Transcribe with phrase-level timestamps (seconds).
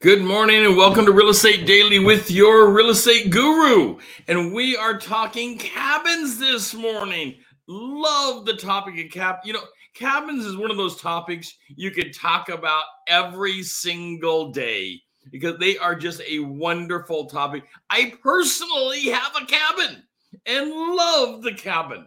[0.00, 3.96] Good morning and welcome to Real Estate Daily with your real estate guru.
[4.28, 7.36] And we are talking cabins this morning.
[7.66, 9.40] Love the topic of cap.
[9.46, 9.62] You know,
[9.94, 15.00] cabins is one of those topics you could talk about every single day
[15.32, 17.64] because they are just a wonderful topic.
[17.88, 20.02] I personally have a cabin
[20.44, 22.06] and love the cabin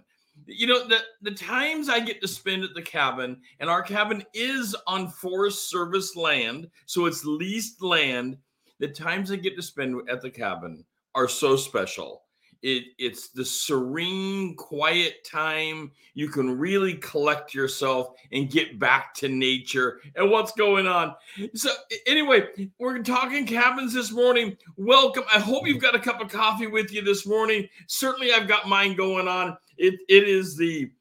[0.50, 4.24] you know the the times i get to spend at the cabin and our cabin
[4.34, 8.38] is on forest service land so it's leased land
[8.80, 10.84] the times i get to spend at the cabin
[11.16, 12.24] are so special
[12.62, 15.92] it, it's the serene, quiet time.
[16.14, 21.16] You can really collect yourself and get back to nature and what's going on.
[21.54, 21.70] So,
[22.06, 24.58] anyway, we're talking cabins this morning.
[24.76, 25.24] Welcome.
[25.34, 27.68] I hope you've got a cup of coffee with you this morning.
[27.88, 29.58] Certainly, I've got mine going on.
[29.80, 30.92] It, it is the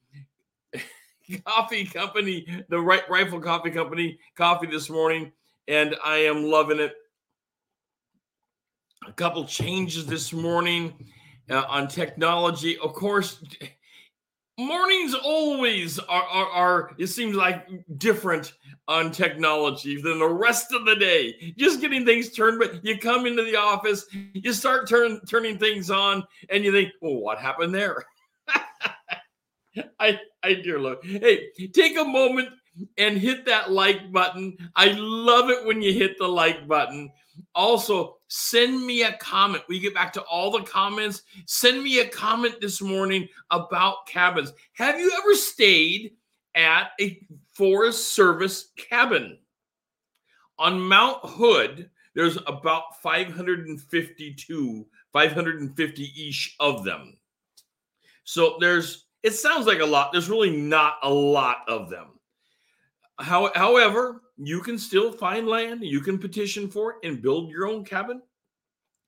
[1.45, 5.33] coffee company, the right rifle coffee company coffee this morning,
[5.67, 6.95] and I am loving it.
[9.07, 11.09] A couple changes this morning
[11.51, 12.79] uh, on technology.
[12.79, 13.43] Of course,
[14.59, 17.67] mornings always are, are, are, it seems like
[17.99, 18.53] different
[18.87, 23.27] on technology than the rest of the day just getting things turned but you come
[23.27, 27.73] into the office you start turn, turning things on and you think well what happened
[27.75, 28.03] there
[30.01, 32.49] i i dear lord hey take a moment
[32.97, 37.11] and hit that like button i love it when you hit the like button
[37.55, 39.65] also send me a comment.
[39.69, 41.23] We get back to all the comments.
[41.47, 44.53] Send me a comment this morning about cabins.
[44.75, 46.13] Have you ever stayed
[46.55, 47.21] at a
[47.55, 49.39] Forest Service cabin?
[50.59, 57.18] On Mount Hood, there's about 552, 550 each of them.
[58.29, 60.13] So there's, it sounds like a lot.
[60.13, 62.09] There's really not a lot of them.
[63.19, 67.67] How, however, you can still find land, you can petition for it and build your
[67.67, 68.21] own cabin.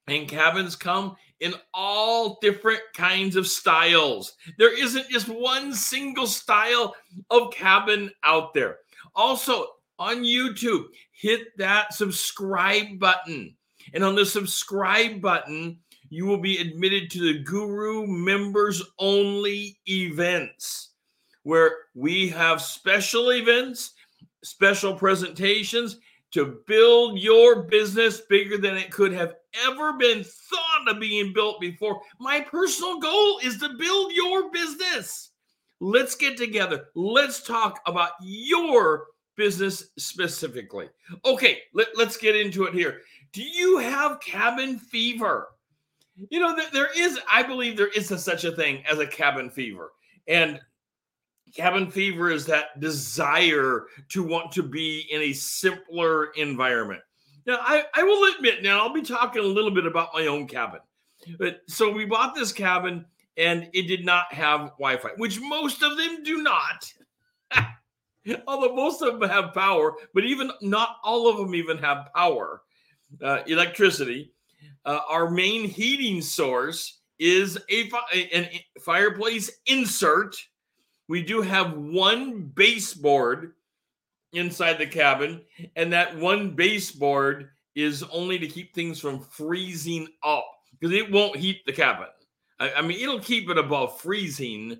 [0.06, 4.36] And cabins come in all different kinds of styles.
[4.56, 6.96] There isn't just one single style
[7.28, 8.78] of cabin out there.
[9.14, 9.66] Also,
[9.98, 13.54] on YouTube, hit that subscribe button.
[13.92, 15.78] And on the subscribe button,
[16.10, 20.90] you will be admitted to the Guru members only events
[21.44, 23.94] where we have special events
[24.42, 25.98] special presentations
[26.32, 29.34] to build your business bigger than it could have
[29.66, 32.00] ever been thought of being built before.
[32.20, 35.30] My personal goal is to build your business.
[35.80, 36.86] Let's get together.
[36.94, 39.06] Let's talk about your
[39.36, 40.88] business specifically.
[41.24, 43.00] Okay, let, us get into it here.
[43.32, 45.48] Do you have cabin fever?
[46.28, 49.50] You know, there is, I believe there is a, such a thing as a cabin
[49.50, 49.92] fever.
[50.28, 50.60] And
[51.56, 57.00] cabin fever is that desire to want to be in a simpler environment.
[57.46, 60.46] Now, I, I will admit, now I'll be talking a little bit about my own
[60.46, 60.80] cabin.
[61.38, 63.04] But so we bought this cabin
[63.36, 66.92] and it did not have Wi Fi, which most of them do not.
[68.46, 72.62] Although most of them have power, but even not all of them even have power,
[73.22, 74.32] uh, electricity.
[74.84, 80.36] Uh, our main heating source is a, a fireplace insert
[81.10, 83.54] we do have one baseboard
[84.32, 85.40] inside the cabin,
[85.74, 91.34] and that one baseboard is only to keep things from freezing up because it won't
[91.34, 92.06] heat the cabin.
[92.60, 94.78] I, I, mean, it'll keep it above freezing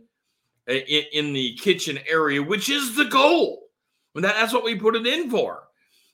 [0.68, 3.64] uh, in, in, the kitchen area, which is the goal.
[4.14, 5.64] And that, that's what we put it in for.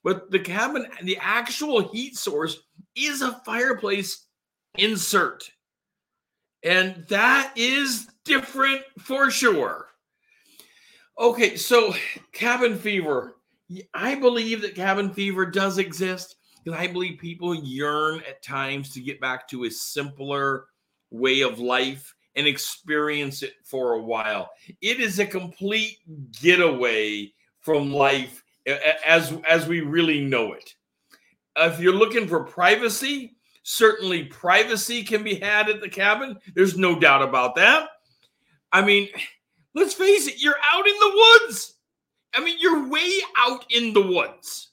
[0.07, 2.61] But the cabin, the actual heat source
[2.95, 4.29] is a fireplace
[4.79, 5.51] insert.
[6.63, 9.89] And that is different for sure.
[11.19, 11.93] Okay, so
[12.33, 13.39] cabin fever.
[13.95, 19.01] I believe that cabin fever does exist because I believe people yearn at times to
[19.01, 20.67] get back to a simpler
[21.11, 24.51] way of life and experience it for a while.
[24.81, 25.99] It is a complete
[26.41, 30.75] getaway from life as as we really know it.
[31.57, 36.37] If you're looking for privacy, certainly privacy can be had at the cabin.
[36.55, 37.89] There's no doubt about that.
[38.73, 39.09] I mean,
[39.75, 41.75] let's face it, you're out in the woods.
[42.35, 44.71] I mean, you're way out in the woods.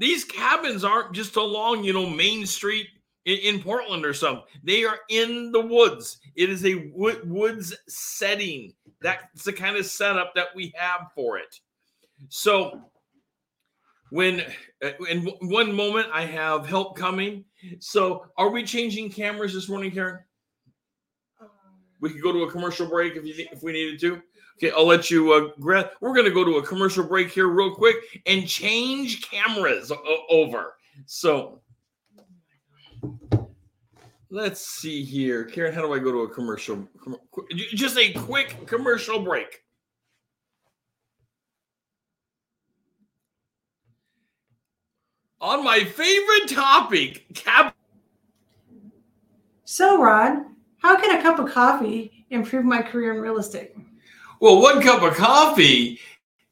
[0.00, 2.88] These cabins aren't just along, you know, Main Street
[3.26, 4.44] in, in Portland or something.
[4.64, 6.18] They are in the woods.
[6.34, 8.72] It is a wood, woods setting.
[9.02, 11.54] That's the kind of setup that we have for it.
[12.28, 12.89] So,
[14.10, 14.42] when
[14.84, 17.44] uh, in one moment I have help coming.
[17.78, 20.18] So, are we changing cameras this morning, Karen?
[22.00, 24.22] We could go to a commercial break if you if we needed to.
[24.56, 25.90] Okay, I'll let you uh, grab.
[26.00, 27.96] We're going to go to a commercial break here real quick
[28.26, 30.74] and change cameras o- over.
[31.06, 31.62] So
[34.30, 35.44] let's see here.
[35.44, 36.86] Karen, how do I go to a commercial?
[37.70, 39.62] Just a quick commercial break.
[45.40, 47.74] On my favorite topic, cap.
[49.64, 50.44] So, Rod,
[50.78, 53.72] how can a cup of coffee improve my career in real estate?
[54.40, 55.98] Well, one cup of coffee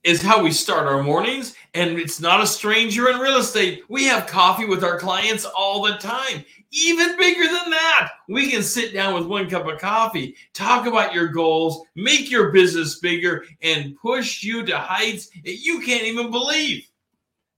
[0.04, 1.54] is how we start our mornings.
[1.74, 3.82] And it's not a stranger in real estate.
[3.90, 6.44] We have coffee with our clients all the time.
[6.70, 11.12] Even bigger than that, we can sit down with one cup of coffee, talk about
[11.12, 16.30] your goals, make your business bigger, and push you to heights that you can't even
[16.30, 16.88] believe.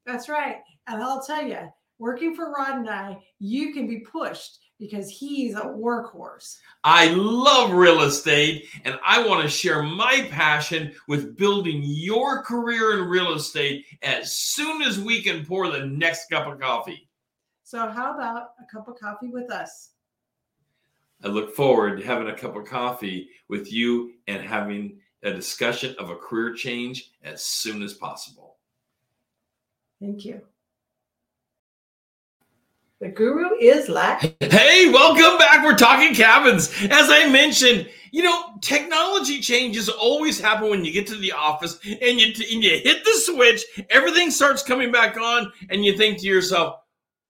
[0.05, 0.63] That's right.
[0.91, 5.55] And I'll tell you, working for Rod and I, you can be pushed because he's
[5.55, 6.57] a workhorse.
[6.83, 12.99] I love real estate and I want to share my passion with building your career
[12.99, 17.09] in real estate as soon as we can pour the next cup of coffee.
[17.63, 19.91] So, how about a cup of coffee with us?
[21.23, 25.95] I look forward to having a cup of coffee with you and having a discussion
[25.99, 28.57] of a career change as soon as possible.
[30.01, 30.41] Thank you.
[33.01, 34.21] The guru is live.
[34.41, 35.65] Hey, welcome back.
[35.65, 36.69] We're talking cabins.
[36.91, 41.79] As I mentioned, you know, technology changes always happen when you get to the office
[41.83, 46.19] and you and you hit the switch, everything starts coming back on, and you think
[46.19, 46.81] to yourself,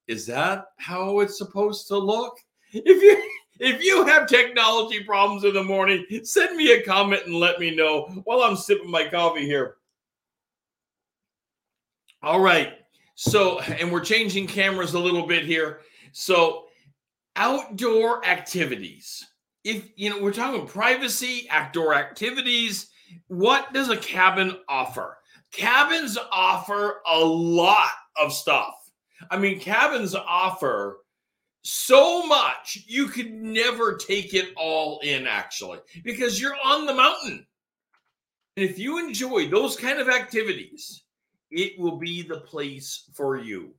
[0.09, 2.37] "Is that how it's supposed to look?"
[2.73, 3.23] If you
[3.61, 7.77] if you have technology problems in the morning, send me a comment and let me
[7.77, 9.77] know while I'm sipping my coffee here.
[12.25, 12.80] All right.
[13.23, 15.83] So, and we're changing cameras a little bit here.
[16.13, 16.69] So,
[17.37, 19.23] outdoor activities.
[19.63, 22.89] If you know, we're talking privacy, outdoor activities.
[23.27, 25.19] What does a cabin offer?
[25.53, 28.73] Cabins offer a lot of stuff.
[29.31, 31.01] I mean, cabins offer
[31.61, 37.47] so much you could never take it all in actually because you're on the mountain.
[38.57, 41.03] And if you enjoy those kind of activities,
[41.51, 43.75] it will be the place for you.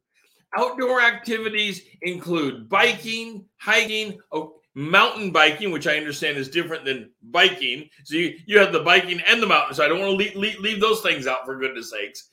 [0.58, 7.90] Outdoor activities include biking, hiking, oh, mountain biking, which I understand is different than biking.
[8.04, 9.76] So you, you have the biking and the mountain.
[9.76, 12.30] So I don't want to leave, leave, leave those things out for goodness sakes.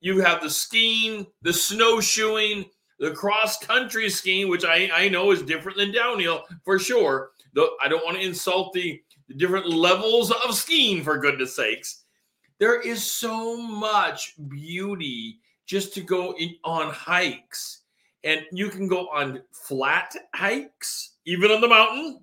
[0.00, 2.66] You have the skiing, the snowshoeing,
[2.98, 7.30] the cross country skiing, which I, I know is different than downhill for sure.
[7.54, 12.03] Though I don't want to insult the, the different levels of skiing for goodness sakes.
[12.60, 17.80] There is so much beauty just to go in, on hikes.
[18.22, 22.20] And you can go on flat hikes, even on the mountain.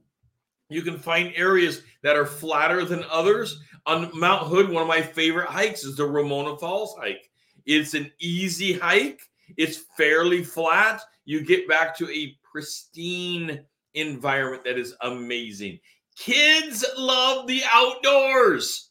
[0.69, 3.61] You can find areas that are flatter than others.
[3.85, 7.29] On Mount Hood, one of my favorite hikes is the Ramona Falls hike.
[7.65, 9.21] It's an easy hike,
[9.57, 11.01] it's fairly flat.
[11.25, 13.63] You get back to a pristine
[13.93, 15.79] environment that is amazing.
[16.15, 18.90] Kids love the outdoors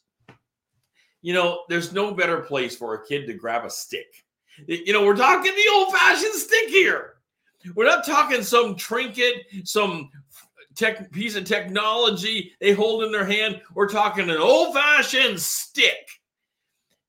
[1.21, 4.25] you know, there's no better place for a kid to grab a stick.
[4.67, 7.13] You know, we're talking the old fashioned stick here.
[7.75, 10.09] We're not talking some trinket, some
[10.75, 13.61] tech piece of technology they hold in their hand.
[13.73, 16.09] We're talking an old fashioned stick.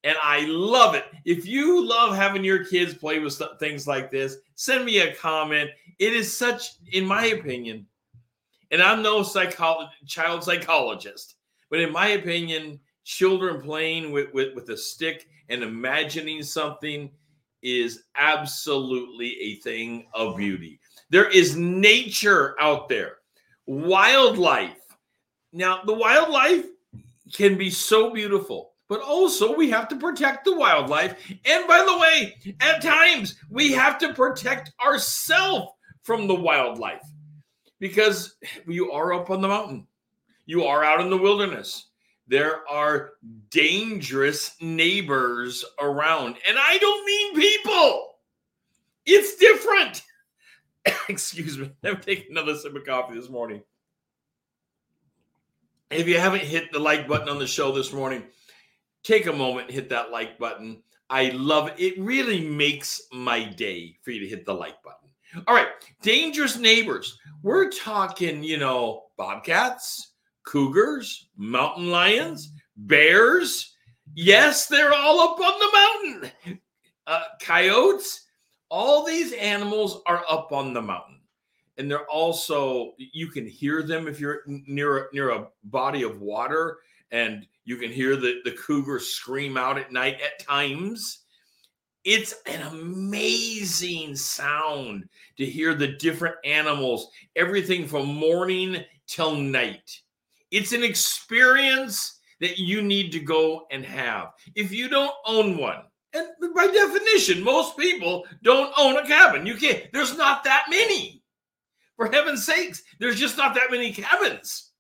[0.05, 1.05] And I love it.
[1.25, 5.71] If you love having your kids play with things like this, send me a comment.
[5.99, 7.87] It is such, in my opinion,
[8.73, 11.37] and I'm no psycholo- child psychologist,
[11.71, 17.11] but in my opinion, children playing with, with, with a stick and imagining something
[17.63, 20.81] is absolutely a thing of beauty.
[21.11, 23.19] There is nature out there,
[23.67, 24.79] wildlife.
[25.53, 26.67] Now, the wildlife
[27.33, 31.17] can be so beautiful, but also we have to protect the wildlife.
[31.45, 37.03] And by the way, at times we have to protect ourselves from the wildlife
[37.79, 38.35] because
[38.67, 39.87] you are up on the mountain,
[40.47, 41.92] you are out in the wilderness
[42.27, 43.13] there are
[43.51, 46.37] dangerous neighbors around.
[46.49, 48.15] And I don't mean people,
[49.05, 50.03] it's different.
[51.09, 51.71] Excuse me.
[51.85, 53.63] I'm taking another sip of coffee this morning.
[55.91, 58.25] If you haven't hit the like button on the show this morning,
[59.03, 60.83] take a moment, hit that like button.
[61.11, 61.79] I love it.
[61.79, 65.11] It really makes my day for you to hit the like button.
[65.47, 65.69] All right,
[66.03, 67.19] dangerous neighbors.
[67.43, 70.12] We're talking, you know, bobcats,
[70.45, 73.75] cougars, mountain lions, bears.
[74.15, 76.61] Yes, they're all up on the mountain.
[77.07, 78.27] Uh, coyotes,
[78.69, 81.21] all these animals are up on the mountain.
[81.79, 86.79] And they're also, you can hear them if you're near near a body of water,
[87.11, 91.21] and you can hear the, the cougar scream out at night at times.
[92.05, 95.09] It's an amazing sound
[95.39, 100.03] to hear the different animals, everything from morning till night.
[100.53, 104.29] It's an experience that you need to go and have.
[104.55, 105.83] If you don't own one,
[106.15, 109.47] and by definition, most people don't own a cabin.
[109.47, 111.23] You can't, there's not that many.
[111.97, 114.71] For heaven's sakes, there's just not that many cabins.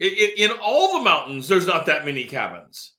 [0.00, 2.94] In, all the mountains, there's not that many cabins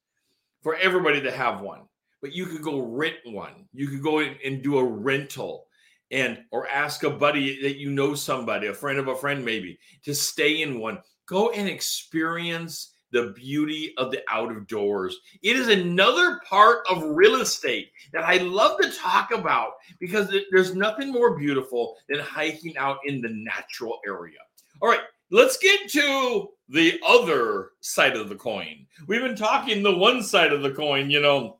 [0.62, 1.81] for everybody to have one.
[2.22, 3.65] But you could go rent one.
[3.74, 5.67] You could go and do a rental
[6.12, 9.79] and or ask a buddy that you know somebody, a friend of a friend maybe,
[10.03, 11.00] to stay in one.
[11.29, 15.19] Go and experience the beauty of the out of doors.
[15.43, 20.74] It is another part of real estate that I love to talk about because there's
[20.74, 24.39] nothing more beautiful than hiking out in the natural area.
[24.81, 28.88] All right, let's get to the other side of the coin.
[29.07, 31.59] We've been talking the one side of the coin, you know,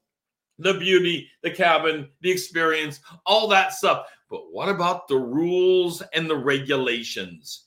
[0.57, 4.07] the beauty, the cabin, the experience, all that stuff.
[4.29, 7.65] But what about the rules and the regulations?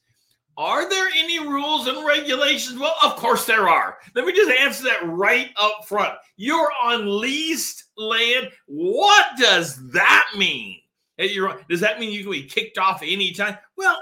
[0.56, 2.78] Are there any rules and regulations?
[2.78, 3.98] Well, of course there are.
[4.14, 6.14] Let me just answer that right up front.
[6.36, 8.50] You're on leased land.
[8.66, 10.78] What does that mean?
[11.18, 13.56] Does that mean you can be kicked off anytime?
[13.76, 13.98] Well,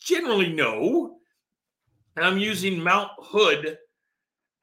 [0.00, 1.18] generally, no.
[2.16, 3.76] And I'm using Mount Hood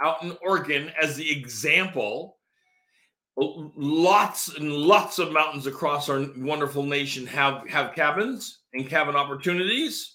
[0.01, 2.37] out in Oregon as the example.
[3.37, 9.15] Oh, lots and lots of mountains across our wonderful nation have, have cabins and cabin
[9.15, 10.14] opportunities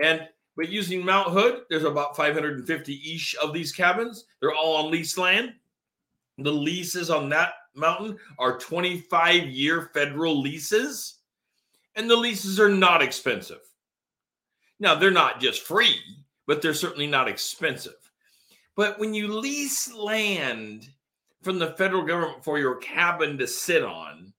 [0.00, 4.26] and but using Mount Hood, there's about 550 each of these cabins.
[4.40, 5.54] They're all on leased land.
[6.38, 11.18] The leases on that mountain are 25 year federal leases,
[11.96, 13.60] and the leases are not expensive.
[14.78, 15.98] Now, they're not just free,
[16.46, 17.94] but they're certainly not expensive.
[18.74, 20.88] But when you lease land
[21.42, 24.32] from the federal government for your cabin to sit on,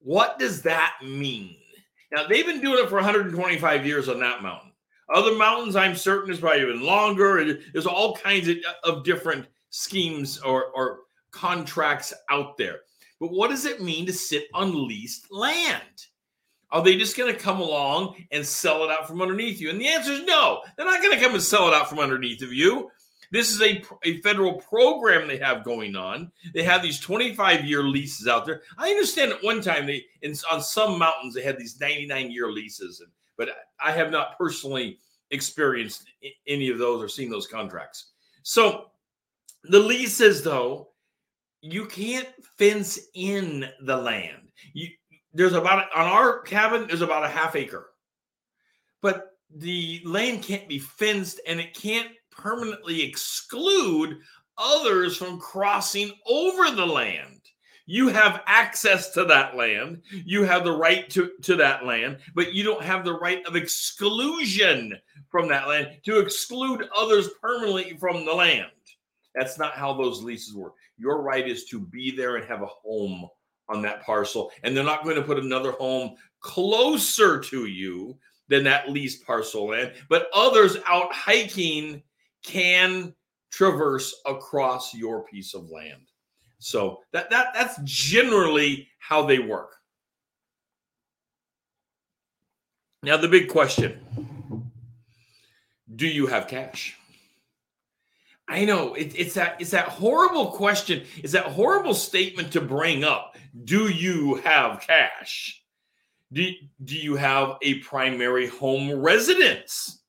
[0.00, 1.59] what does that mean?
[2.12, 4.72] Now they've been doing it for 125 years on that mountain.
[5.12, 7.58] Other mountains, I'm certain, is probably even longer.
[7.72, 11.00] There's all kinds of, of different schemes or, or
[11.32, 12.80] contracts out there.
[13.18, 16.06] But what does it mean to sit on leased land?
[16.72, 19.70] Are they just going to come along and sell it out from underneath you?
[19.70, 20.62] And the answer is no.
[20.76, 22.90] They're not going to come and sell it out from underneath of you.
[23.30, 26.32] This is a, a federal program they have going on.
[26.52, 28.62] They have these 25 year leases out there.
[28.76, 32.50] I understand at one time they in, on some mountains they had these 99 year
[32.50, 33.50] leases, and, but
[33.82, 34.98] I have not personally
[35.30, 36.04] experienced
[36.46, 38.10] any of those or seen those contracts.
[38.42, 38.86] So
[39.64, 40.88] the leases, though,
[41.60, 44.48] you can't fence in the land.
[44.72, 44.88] You,
[45.32, 47.90] there's about on our cabin there's about a half acre,
[49.02, 52.08] but the land can't be fenced and it can't
[52.40, 54.18] permanently exclude
[54.58, 57.40] others from crossing over the land.
[57.86, 60.02] You have access to that land.
[60.24, 63.56] You have the right to, to that land, but you don't have the right of
[63.56, 64.96] exclusion
[65.28, 68.70] from that land to exclude others permanently from the land.
[69.34, 70.74] That's not how those leases work.
[70.98, 73.28] Your right is to be there and have a home
[73.68, 74.50] on that parcel.
[74.62, 78.16] And they're not going to put another home closer to you
[78.48, 79.92] than that leased parcel land.
[80.08, 82.02] But others out hiking
[82.42, 83.14] can
[83.50, 86.02] traverse across your piece of land.
[86.58, 89.76] So that, that that's generally how they work.
[93.02, 93.98] Now the big question,
[95.96, 96.96] do you have cash?
[98.46, 101.04] I know it, it's that it's that horrible question.
[101.18, 103.36] It's that horrible statement to bring up.
[103.64, 105.62] Do you have cash?
[106.32, 106.48] Do,
[106.84, 109.99] do you have a primary home residence?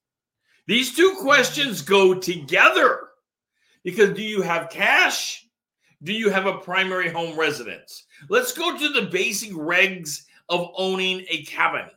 [0.71, 3.09] These two questions go together
[3.83, 5.45] because do you have cash?
[6.03, 8.05] Do you have a primary home residence?
[8.29, 11.89] Let's go to the basic regs of owning a cabin.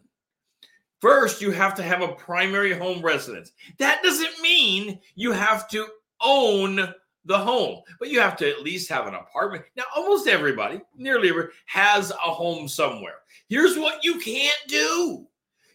[1.00, 3.52] First, you have to have a primary home residence.
[3.78, 5.86] That doesn't mean you have to
[6.20, 6.92] own
[7.26, 9.66] the home, but you have to at least have an apartment.
[9.76, 13.18] Now, almost everybody, nearly everybody, has a home somewhere.
[13.48, 15.28] Here's what you can't do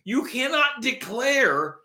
[0.03, 1.77] you cannot declare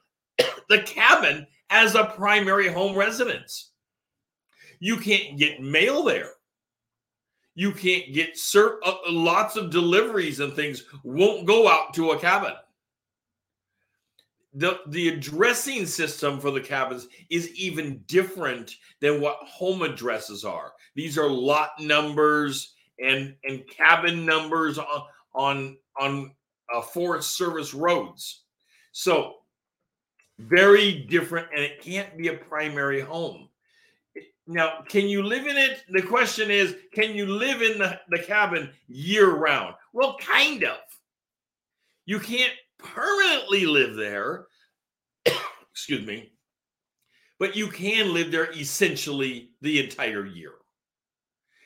[0.69, 3.71] the cabin as a primary home residence.
[4.81, 6.31] You can't get mail there.
[7.55, 12.19] You can't get cert- uh, lots of deliveries and things won't go out to a
[12.19, 12.53] cabin.
[14.55, 20.73] The, the addressing system for the cabins is even different than what home addresses are.
[20.95, 25.03] These are lot numbers and, and cabin numbers on
[25.35, 26.31] on, on
[26.73, 28.45] uh, Forest Service roads.
[28.93, 29.37] So
[30.39, 33.49] very different, and it can't be a primary home.
[34.47, 35.85] now, can you live in it?
[35.91, 39.75] The question is, can you live in the, the cabin year round?
[39.93, 40.79] Well, kind of.
[42.07, 44.47] You can't permanently live there.
[45.73, 46.33] Excuse me.
[47.39, 50.53] But you can live there essentially the entire year.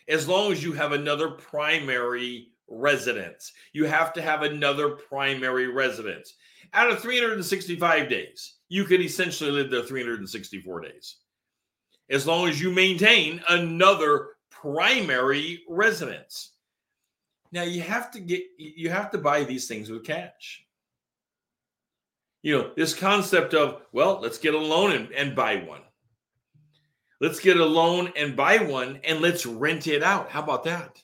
[0.08, 6.34] As long as you have another primary residence, you have to have another primary residence.
[6.72, 11.16] Out of 365 days, you can essentially live there 364 days
[12.10, 16.52] as long as you maintain another primary residence.
[17.52, 20.64] Now you have to get you have to buy these things with cash.
[22.42, 25.82] You know, this concept of, well, let's get a loan and, and buy one.
[27.20, 30.30] Let's get a loan and buy one and let's rent it out.
[30.30, 31.02] How about that?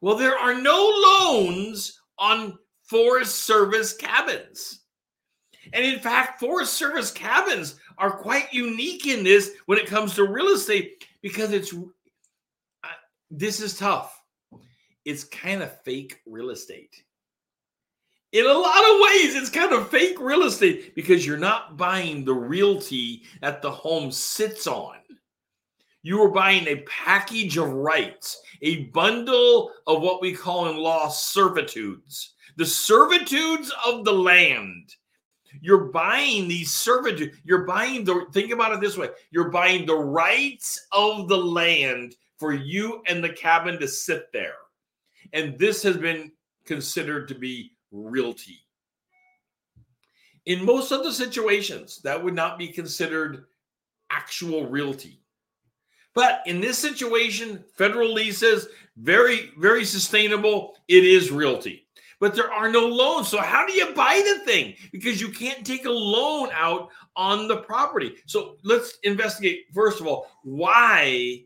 [0.00, 0.92] Well, there are no
[1.30, 4.80] loans on Forest Service cabins.
[5.72, 10.24] And in fact, Forest Service cabins are quite unique in this when it comes to
[10.24, 12.88] real estate because it's uh,
[13.30, 14.20] this is tough.
[15.04, 17.02] It's kind of fake real estate.
[18.32, 22.24] In a lot of ways, it's kind of fake real estate because you're not buying
[22.24, 24.96] the realty that the home sits on.
[26.02, 31.08] You are buying a package of rights, a bundle of what we call in law
[31.08, 34.94] servitudes, the servitudes of the land
[35.60, 37.32] you're buying these servitude.
[37.44, 42.14] You're buying the, think about it this way you're buying the rights of the land
[42.38, 44.54] for you and the cabin to sit there.
[45.32, 46.32] And this has been
[46.64, 48.60] considered to be realty.
[50.46, 53.46] In most other situations, that would not be considered
[54.10, 55.20] actual realty.
[56.14, 60.74] But in this situation, federal leases, very, very sustainable.
[60.88, 61.87] It is realty
[62.20, 63.28] but there are no loans.
[63.28, 64.74] So how do you buy the thing?
[64.92, 68.16] Because you can't take a loan out on the property.
[68.26, 71.44] So let's investigate first of all why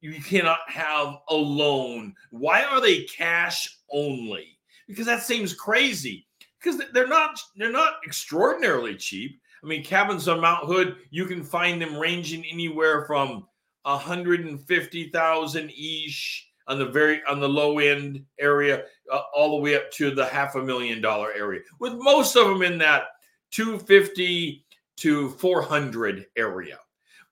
[0.00, 2.14] you cannot have a loan.
[2.30, 4.58] Why are they cash only?
[4.88, 6.26] Because that seems crazy.
[6.58, 9.40] Because they're not they're not extraordinarily cheap.
[9.62, 13.46] I mean, cabins on Mount Hood, you can find them ranging anywhere from
[13.82, 19.90] 150,000 ish on the very on the low end area uh, all the way up
[19.90, 23.04] to the half a million dollar area with most of them in that
[23.50, 24.64] 250
[24.96, 26.78] to 400 area.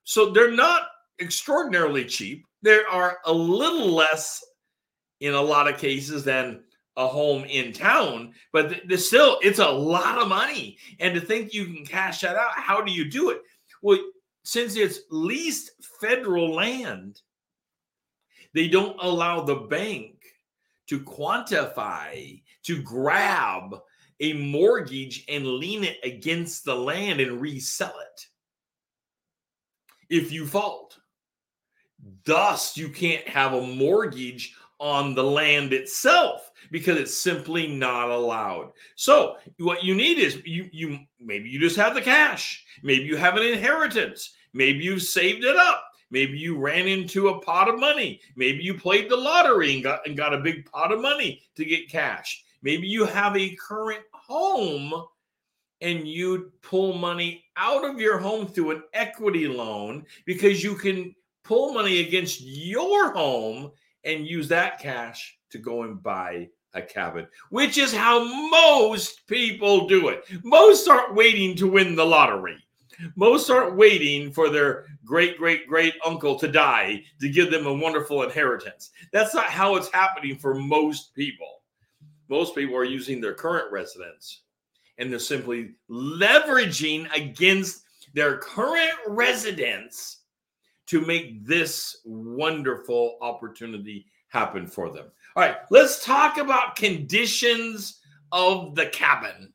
[0.03, 0.83] So they're not
[1.19, 2.45] extraordinarily cheap.
[2.61, 4.43] They are a little less
[5.21, 6.63] in a lot of cases than
[6.97, 10.77] a home in town but the, still it's a lot of money.
[10.99, 13.41] And to think you can cash that out how do you do it?
[13.81, 13.97] Well
[14.43, 17.21] since it's leased federal land
[18.53, 20.15] they don't allow the bank
[20.87, 23.79] to quantify, to grab
[24.19, 28.27] a mortgage and lien it against the land and resell it
[30.09, 30.99] if you fault.
[32.25, 38.71] Thus, you can't have a mortgage on the land itself because it's simply not allowed.
[38.95, 43.17] So, what you need is you you maybe you just have the cash, maybe you
[43.17, 47.79] have an inheritance, maybe you've saved it up, Maybe you ran into a pot of
[47.79, 48.19] money.
[48.35, 51.65] Maybe you played the lottery and got and got a big pot of money to
[51.65, 52.43] get cash.
[52.61, 54.93] Maybe you have a current home
[55.79, 61.15] and you pull money out of your home through an equity loan because you can
[61.43, 63.71] pull money against your home
[64.03, 69.87] and use that cash to go and buy a cabin, which is how most people
[69.87, 70.23] do it.
[70.43, 72.57] Most aren't waiting to win the lottery.
[73.15, 77.73] Most aren't waiting for their great great great uncle to die to give them a
[77.73, 78.91] wonderful inheritance.
[79.11, 81.61] That's not how it's happening for most people.
[82.29, 84.41] Most people are using their current residence
[84.97, 90.21] and they're simply leveraging against their current residence
[90.87, 95.05] to make this wonderful opportunity happen for them.
[95.35, 97.99] All right, let's talk about conditions
[98.31, 99.53] of the cabin.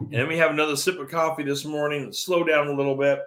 [0.00, 2.12] And then we have another sip of coffee this morning.
[2.12, 3.20] Slow down a little bit.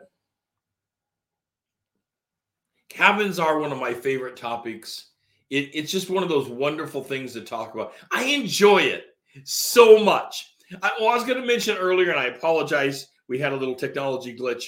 [2.90, 5.12] Cabins are one of my favorite topics.
[5.50, 7.94] It, it's just one of those wonderful things to talk about.
[8.12, 9.06] I enjoy it
[9.44, 10.56] so much.
[10.82, 13.08] I, well, I was going to mention earlier, and I apologize.
[13.28, 14.66] We had a little technology glitch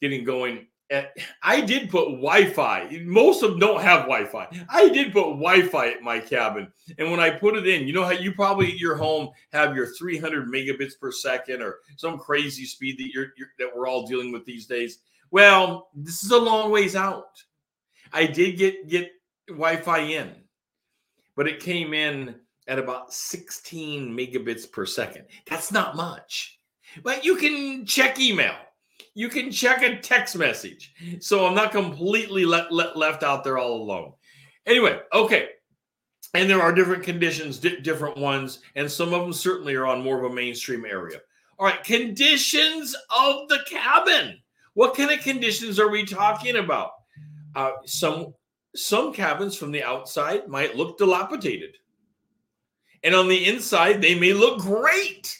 [0.00, 0.66] getting going.
[0.90, 1.04] Eh,
[1.42, 3.02] I did put Wi-Fi.
[3.04, 4.48] Most of them don't have Wi-Fi.
[4.68, 8.04] I did put Wi-Fi at my cabin, and when I put it in, you know
[8.04, 12.64] how you probably at your home have your 300 megabits per second or some crazy
[12.64, 15.00] speed that you're, you're that we're all dealing with these days.
[15.32, 17.42] Well, this is a long ways out.
[18.12, 19.10] I did get get
[19.48, 20.34] Wi-Fi in,
[21.34, 22.36] but it came in
[22.68, 25.24] at about 16 megabits per second.
[25.48, 26.60] That's not much,
[27.02, 28.54] but you can check email
[29.14, 30.92] you can check a text message.
[31.20, 34.12] So I'm not completely let, let, left out there all alone.
[34.66, 35.48] Anyway, okay.
[36.34, 40.02] And there are different conditions, di- different ones, and some of them certainly are on
[40.02, 41.20] more of a mainstream area.
[41.58, 44.38] All right, conditions of the cabin.
[44.74, 46.90] What kind of conditions are we talking about?
[47.54, 48.34] Uh, some
[48.74, 51.76] some cabins from the outside might look dilapidated,
[53.02, 55.34] and on the inside they may look great.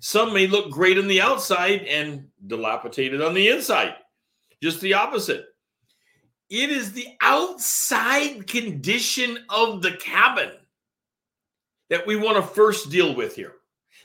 [0.00, 3.94] Some may look great on the outside and dilapidated on the inside.
[4.62, 5.46] Just the opposite.
[6.50, 10.50] It is the outside condition of the cabin
[11.90, 13.54] that we want to first deal with here.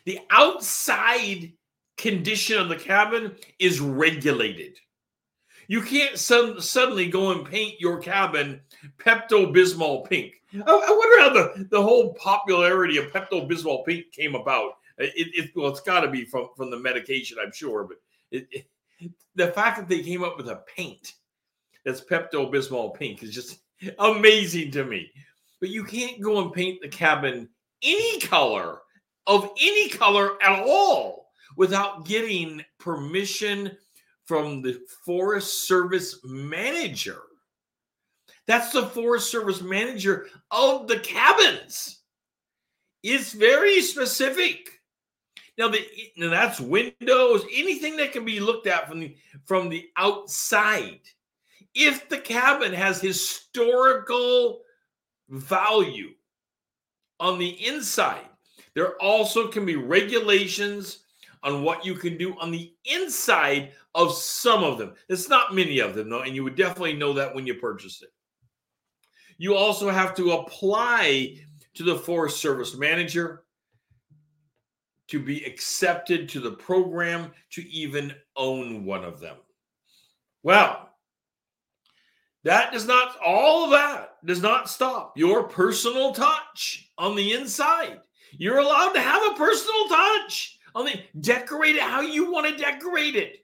[0.05, 1.53] The outside
[1.97, 4.77] condition of the cabin is regulated.
[5.67, 8.61] You can't suddenly go and paint your cabin
[8.97, 10.33] Pepto Bismol pink.
[10.53, 14.71] I, I, wonder how the, the whole popularity of Pepto Bismol pink came about.
[14.97, 17.97] It, it, well, it's got to be from, from the medication, I'm sure, but
[18.31, 18.65] it,
[19.35, 21.13] the fact that they came up with a paint
[21.85, 23.59] that's Pepto Bismol pink is just
[23.99, 25.11] amazing to me.
[25.59, 27.49] But you can't go and paint the cabin
[27.81, 28.79] any color
[29.27, 33.77] of any color at all without getting permission
[34.25, 37.21] from the Forest Service manager.
[38.47, 41.99] That's the Forest Service manager of the cabins.
[43.03, 44.78] It's very specific.
[45.59, 49.89] Now, the, now that's windows, anything that can be looked at from the from the
[49.97, 51.01] outside.
[51.75, 54.61] If the cabin has historical
[55.27, 56.11] value
[57.19, 58.29] on the inside,
[58.73, 60.99] there also can be regulations
[61.43, 64.93] on what you can do on the inside of some of them.
[65.09, 68.01] It's not many of them, though, and you would definitely know that when you purchase
[68.01, 68.13] it.
[69.37, 71.37] You also have to apply
[71.73, 73.43] to the Forest Service manager
[75.09, 79.37] to be accepted to the program to even own one of them.
[80.43, 80.89] Well,
[82.43, 87.99] that does not, all of that does not stop your personal touch on the inside.
[88.37, 90.59] You're allowed to have a personal touch.
[90.75, 93.43] On the decorate it how you want to decorate it.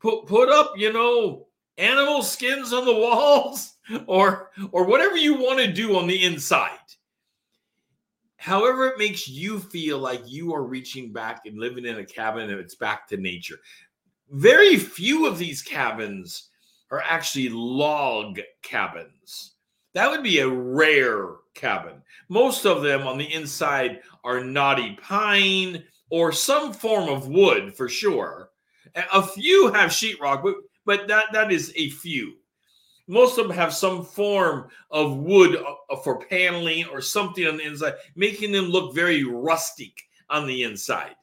[0.00, 3.74] Put put up, you know, animal skins on the walls
[4.06, 6.78] or or whatever you want to do on the inside.
[8.36, 12.50] However, it makes you feel like you are reaching back and living in a cabin
[12.50, 13.58] and it's back to nature.
[14.30, 16.50] Very few of these cabins
[16.90, 19.54] are actually log cabins.
[19.94, 22.02] That would be a rare cabin.
[22.28, 27.88] Most of them on the inside are knotty pine or some form of wood for
[27.88, 28.50] sure.
[29.12, 32.34] A few have sheetrock, but, but that, that is a few.
[33.08, 37.64] Most of them have some form of wood uh, for paneling or something on the
[37.64, 41.14] inside, making them look very rustic on the inside.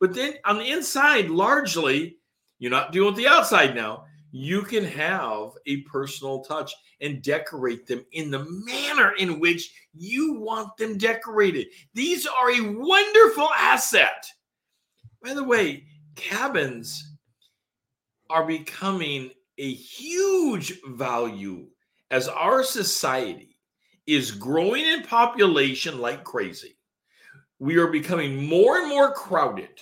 [0.00, 2.18] But then on the inside, largely,
[2.58, 7.86] you're not dealing with the outside now you can have a personal touch and decorate
[7.86, 11.66] them in the manner in which you want them decorated.
[11.92, 14.26] These are a wonderful asset.
[15.22, 15.84] By the way,
[16.16, 17.12] cabins
[18.30, 21.66] are becoming a huge value
[22.10, 23.58] as our society
[24.06, 26.76] is growing in population like crazy.
[27.58, 29.80] We are becoming more and more crowded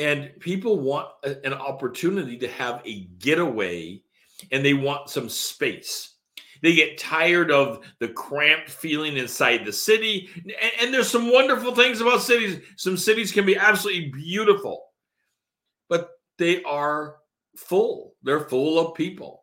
[0.00, 4.00] and people want a, an opportunity to have a getaway
[4.50, 6.14] and they want some space.
[6.62, 10.30] They get tired of the cramped feeling inside the city.
[10.34, 12.60] And, and there's some wonderful things about cities.
[12.76, 14.86] Some cities can be absolutely beautiful,
[15.88, 17.16] but they are
[17.60, 18.14] full.
[18.22, 19.42] They're full of people.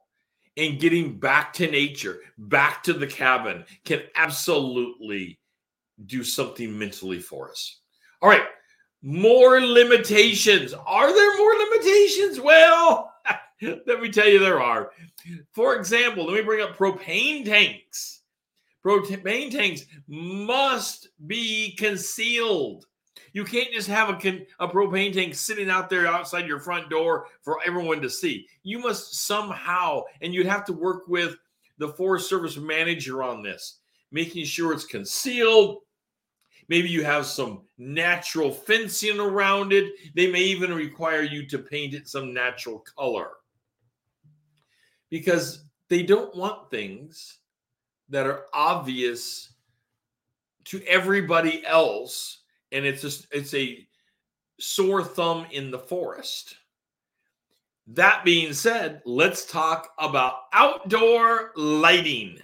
[0.58, 5.40] And getting back to nature, back to the cabin, can absolutely
[6.06, 7.82] do something mentally for us.
[8.22, 8.48] All right
[9.02, 10.74] more limitations.
[10.74, 12.40] Are there more limitations?
[12.40, 13.14] Well,
[13.62, 14.92] let me tell you, there are.
[15.54, 18.22] For example, let me bring up propane tanks.
[18.84, 22.86] Propane tanks must be concealed.
[23.38, 27.28] You can't just have a, a propane tank sitting out there outside your front door
[27.44, 28.48] for everyone to see.
[28.64, 31.38] You must somehow, and you'd have to work with
[31.78, 33.78] the Forest Service manager on this,
[34.12, 35.84] making sure it's concealed,
[36.68, 39.94] Maybe you have some natural fencing around it.
[40.16, 43.34] They may even require you to paint it some natural color
[45.12, 47.38] because they don't want things
[48.10, 49.54] that are obvious
[50.66, 52.40] to everybody else
[52.72, 53.88] and it's just it's a
[54.60, 56.56] sore thumb in the forest
[57.88, 62.40] that being said let's talk about outdoor lighting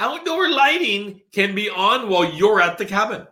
[0.00, 3.26] Outdoor lighting can be on while you're at the cabin.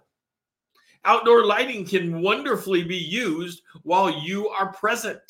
[1.05, 5.21] Outdoor lighting can wonderfully be used while you are present.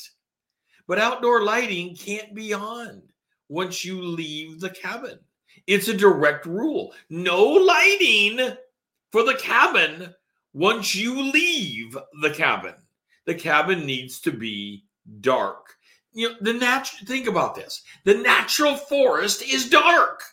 [0.87, 3.03] But outdoor lighting can't be on
[3.49, 5.19] once you leave the cabin.
[5.67, 6.93] It's a direct rule.
[7.11, 8.55] No lighting
[9.11, 10.15] for the cabin
[10.57, 12.73] once you leave the cabin.
[13.25, 14.85] The cabin needs to be
[15.21, 15.75] dark.
[16.13, 17.83] You know, the natural think about this.
[18.05, 20.23] The natural forest is dark.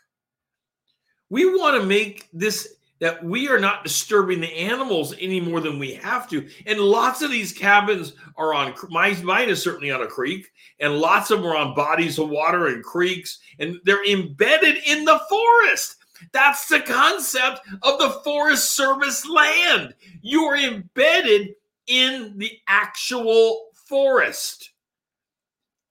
[1.29, 5.79] We want to make this that we are not disturbing the animals any more than
[5.79, 6.49] we have to.
[6.65, 10.47] And lots of these cabins are on my mine is certainly on a creek,
[10.81, 15.05] and lots of them are on bodies of water and creeks, and they're embedded in
[15.05, 15.97] the forest.
[16.33, 19.95] That's the concept of the Forest Service land.
[20.23, 21.55] You are embedded
[21.87, 24.71] in the actual forest.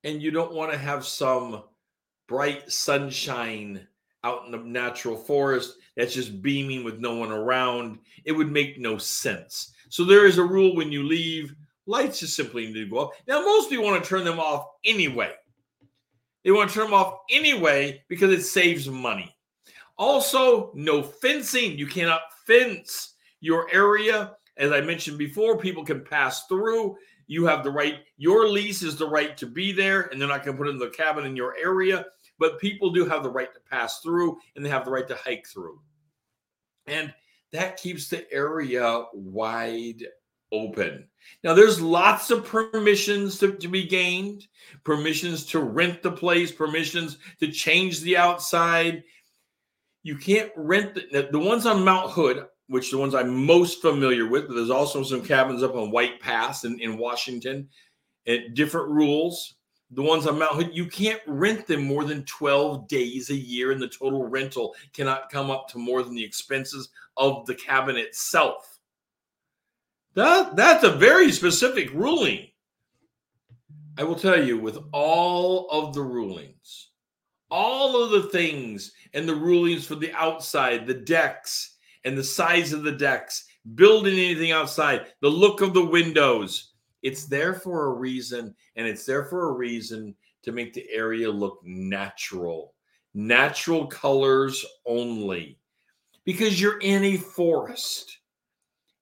[0.04, 1.64] And you don't want to have some
[2.28, 3.88] bright sunshine
[4.24, 8.00] out in the natural forest that's just beaming with no one around.
[8.26, 9.74] It would make no sense.
[9.90, 11.54] So there is a rule when you leave,
[11.86, 13.14] lights just simply need to go off.
[13.28, 15.34] Now, most people want to turn them off anyway.
[16.44, 19.33] They want to turn them off anyway because it saves money.
[20.04, 21.78] Also, no fencing.
[21.78, 24.36] You cannot fence your area.
[24.58, 26.96] As I mentioned before, people can pass through.
[27.28, 30.44] You have the right, your lease is the right to be there, and they're not
[30.44, 32.06] going to put in the cabin in your area
[32.40, 35.16] but people do have the right to pass through and they have the right to
[35.16, 35.80] hike through.
[36.88, 37.14] And
[37.52, 40.04] that keeps the area wide
[40.52, 41.08] open.
[41.44, 44.48] Now, there's lots of permissions to, to, be gained
[44.84, 49.04] permissions to rent the place, permissions to change the outside.
[50.04, 54.28] You can't rent the, the ones on Mount Hood, which the ones I'm most familiar
[54.28, 57.70] with, but there's also some cabins up on White Pass in, in Washington,
[58.26, 59.56] and different rules
[59.96, 63.72] the ones on Mount Hood, you can't rent them more than 12 days a year,
[63.72, 67.96] and the total rental cannot come up to more than the expenses of the cabin
[67.96, 68.80] itself.
[70.16, 72.48] That, that's a very specific ruling.
[73.98, 76.90] I will tell you, with all of the rulings,
[77.54, 82.74] all of the things and the rulings for the outside, the decks and the size
[82.74, 86.72] of the decks, building anything outside, the look of the windows,
[87.04, 91.30] it's there for a reason, and it's there for a reason to make the area
[91.30, 92.74] look natural,
[93.14, 95.60] natural colors only,
[96.26, 98.18] because you're in a forest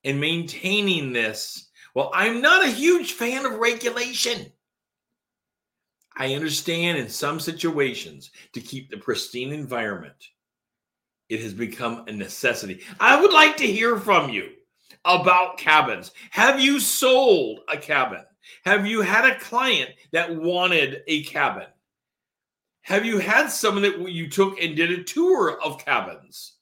[0.04, 1.70] and maintaining this.
[1.96, 4.52] Well, I'm not a huge fan of regulation.
[6.16, 10.30] I understand in some situations to keep the pristine environment,
[11.30, 12.82] it has become a necessity.
[13.00, 14.50] I would like to hear from you
[15.06, 16.12] about cabins.
[16.32, 18.24] Have you sold a cabin?
[18.66, 21.68] Have you had a client that wanted a cabin?
[22.82, 26.54] Have you had someone that you took and did a tour of cabins?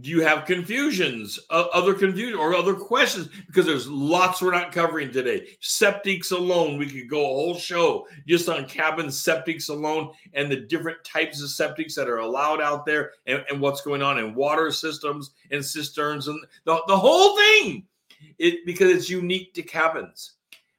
[0.00, 3.28] Do you have confusions, uh, other confusion, or other questions?
[3.46, 5.48] Because there's lots we're not covering today.
[5.62, 10.56] Septics alone, we could go a whole show just on cabin septics alone and the
[10.56, 14.34] different types of septics that are allowed out there and, and what's going on in
[14.34, 17.84] water systems and cisterns and the, the whole thing.
[18.38, 20.32] It because it's unique to cabins.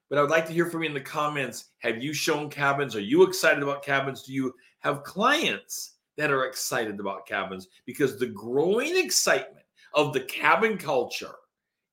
[0.09, 1.65] But I would like to hear from you in the comments.
[1.79, 2.95] Have you shown cabins?
[2.95, 4.23] Are you excited about cabins?
[4.23, 5.93] Do you have clients?
[6.19, 11.35] That are excited about cabins because the growing excitement of the cabin culture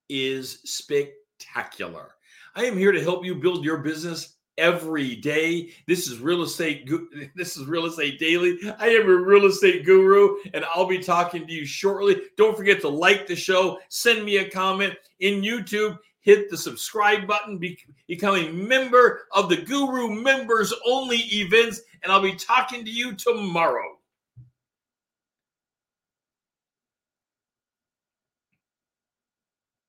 [0.09, 2.11] is spectacular.
[2.57, 5.71] I am here to help you build your business every day.
[5.87, 6.91] This is real estate.
[7.37, 8.59] This is real estate daily.
[8.81, 12.23] I am a real estate guru, and I'll be talking to you shortly.
[12.37, 15.99] Don't forget to like the show, send me a comment in YouTube.
[16.19, 22.11] Hit the subscribe button, be, become a member of the Guru members only events, and
[22.11, 23.96] I'll be talking to you tomorrow.